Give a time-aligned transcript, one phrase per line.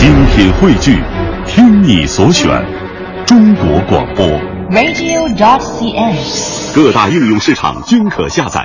[0.00, 0.98] 精品汇聚，
[1.46, 2.48] 听你所选，
[3.26, 4.26] 中国广播。
[4.70, 6.16] radio.cn。
[6.74, 8.64] 各大应用市场均可下载。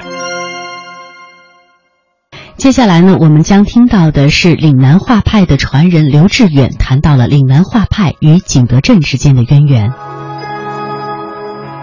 [2.55, 9.91] 接下来呢，我们将听到的是岭南画派的传人刘志远谈到了岭南画派与景德镇之间的渊源。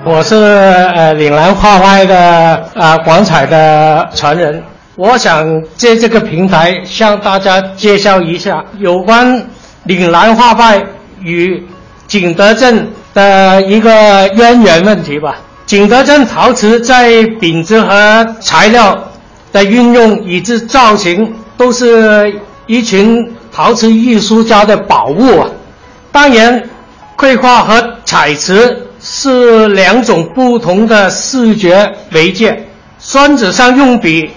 [0.07, 4.62] 我是呃岭南画派的啊、广彩的传人，
[4.95, 9.43] 我想借这个平台向大家介绍一下有关
[9.85, 10.85] 岭南画派
[11.23, 11.67] 与
[12.07, 13.91] 景德镇的一个
[14.36, 15.36] 渊源问题吧。
[15.64, 19.03] 景德镇陶瓷在品质和材料
[19.50, 25.49] 的运用以及造型，都是一群陶瓷艺术家的宝物啊。
[26.11, 26.63] 当然，
[27.17, 32.67] 绘画和彩瓷是两种不同的视觉媒介，
[32.98, 34.31] 宣纸上用笔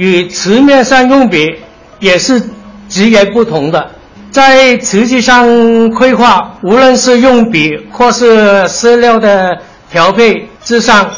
[0.00, 1.54] 与瓷面上用笔
[1.98, 2.42] 也是
[2.88, 3.90] 截然不同的。
[4.30, 5.44] 在瓷器上
[5.92, 9.54] 绘画，无论是用笔或是色料的
[9.92, 11.10] 调配之上，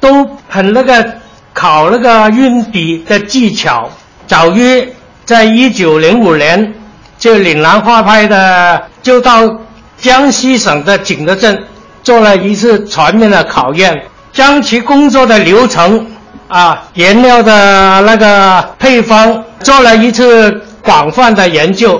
[0.00, 1.14] 都很那个
[1.52, 3.90] 考那个运笔的技巧。
[4.26, 4.88] 早于
[5.26, 6.72] 在一九零五年，
[7.18, 9.58] 就岭南画派的就到
[9.98, 11.62] 江西省的景德镇
[12.02, 14.02] 做了一次全面的考验，
[14.32, 16.06] 将其工作的流程
[16.52, 20.50] 啊、颜料的那个配方做了一次
[20.82, 21.98] 广泛的研究。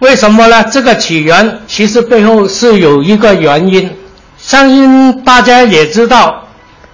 [0.00, 0.62] 为什么呢？
[0.64, 3.90] 这个起源其实背后是有一个原因，
[4.36, 6.44] 相信大家也知道，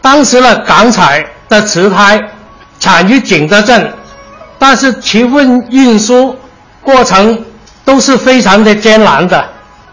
[0.00, 2.22] 当时的港彩的瓷胎
[2.78, 3.92] 产于景德镇，
[4.56, 6.36] 但是其运运输
[6.80, 7.44] 过程
[7.84, 9.44] 都是非常的艰难的。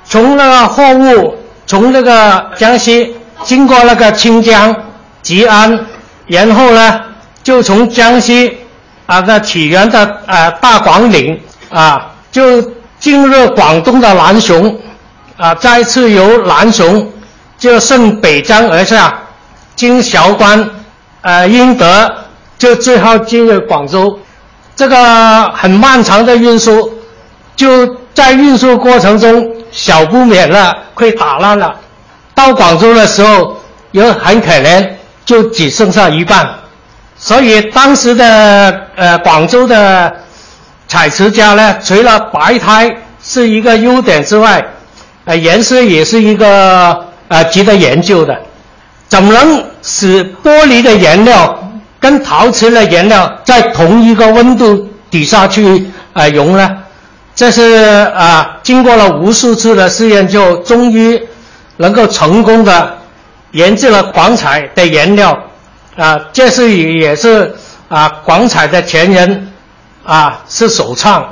[0.06, 1.36] 从那个货物
[1.66, 4.76] 从那个江西经过那个清江、
[5.24, 5.80] 吉安，
[6.32, 7.02] 然后呢
[7.44, 8.58] 就从江西
[9.06, 11.38] 啊那起源的呃大广岭
[11.70, 12.62] 啊就
[13.00, 14.80] 进入广东的南雄
[15.38, 17.12] 啊，再次由南雄
[17.58, 19.20] 就顺北江而下，
[19.76, 20.70] 经韶关、
[21.22, 22.12] 呃英德，
[22.58, 24.20] 就最后进入广州。
[24.76, 26.92] 这个很漫长的运输，
[27.56, 31.76] 就在运输过程中小不免了会打烂了。
[32.36, 33.58] 到广州的时候，
[33.92, 34.88] 有很可怜，
[35.32, 36.46] 就只剩下一半。
[37.18, 40.14] 所以当时的呃广州的
[40.90, 42.94] 彩瓷家呢，除了白胎
[43.24, 44.62] 是一个优点之外，
[45.24, 48.38] 呃颜色也是一个呃值得研究的。
[49.08, 51.58] 怎么能使玻璃的颜料
[51.98, 56.70] 跟陶瓷的颜料在同一个温度底下去呃融呢？
[57.34, 57.62] 这是
[58.14, 61.22] 啊、经过了无数次的试验，就终于
[61.78, 62.98] 能够成功的
[63.52, 65.38] 研制了广彩的颜料
[65.98, 67.54] 啊、这是也也是
[67.90, 69.52] 啊、广彩的前人
[70.04, 71.24] 啊是首创。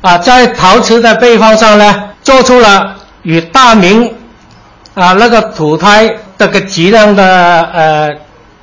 [0.00, 4.14] 啊，在陶瓷的配方上呢，做出了与大明
[4.94, 6.08] 啊那个土胎
[6.38, 7.24] 这个质量的
[7.72, 8.10] 呃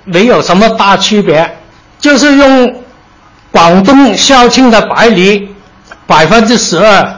[0.04, 1.58] 没有什么大区别，
[2.00, 2.76] 就是用
[3.52, 5.50] 广东肇庆的白梨
[6.06, 7.14] 百分之十二，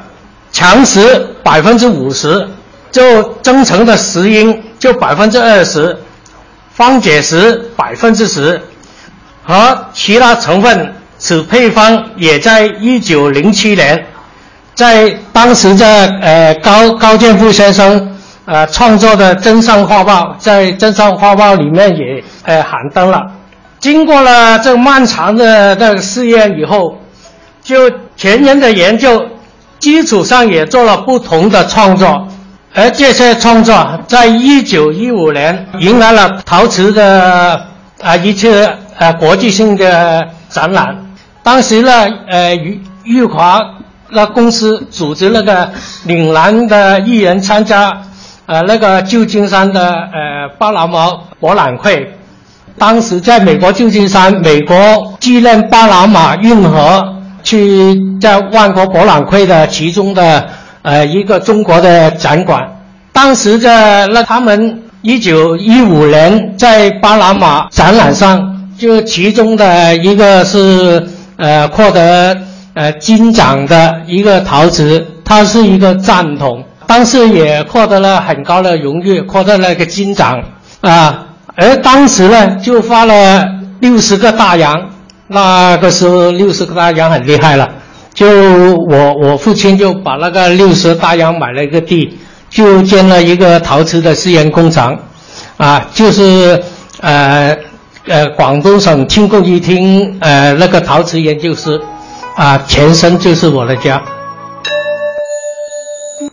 [0.51, 2.47] 强石百分之五十，
[2.91, 4.63] 就增成的石英。
[4.83, 5.97] 就百分之二十，
[6.69, 8.61] 方解石百分之十，
[9.41, 14.05] 和其他成分，此配方也在一九零七年，
[14.75, 15.85] 在当时的
[16.21, 18.13] 呃高高建富先生
[18.43, 23.21] 呃创作的《真上画报》在《真上画报》里面也呃刊登了。
[23.79, 26.99] 经过了这漫长的这个试验以后，
[27.63, 29.29] 就前人的研究
[29.79, 32.27] 基础上也做了不同的创作，
[32.75, 37.67] 而这些创作在一九一五年迎来了陶瓷的
[38.01, 38.67] 啊一次
[38.97, 40.95] 呃国际性的展览。
[41.43, 41.91] 当时呢，
[42.27, 43.61] 呃裕裕华
[44.09, 45.71] 那公司组织那个
[46.05, 47.91] 岭南的艺人参加
[48.47, 52.11] 呃那个旧金山的呃巴拿马博览会。
[52.79, 57.05] 当时在美国旧金山，美国纪念巴拿马运河
[57.43, 60.49] 去在万国博览会的其中的
[60.83, 62.61] 呃一个中国的展馆。
[63.11, 71.07] 当时的那他们一九一五年在巴拿马展览上，就其中的一个是
[71.37, 72.35] 呃获得
[72.73, 80.41] 呃金奖的一个陶瓷，它是一个赞筒，当时也获得了很高的荣誉，获得了一个金奖
[80.81, 81.25] 啊。
[81.55, 83.45] 而当时呢，就发了
[83.79, 84.89] 六十个大洋，
[85.27, 87.69] 那个时候六十个大洋很厉害了。
[88.13, 92.17] 就我我父亲就把那个六十大洋买了一个地，
[92.49, 94.97] 就建了一个陶瓷的试验工厂，
[95.57, 96.61] 啊，就是
[97.01, 97.57] 呃
[98.07, 101.81] 呃广东省轻工艺厅呃那个陶瓷研究室，
[102.35, 104.01] 啊前身就是我的家。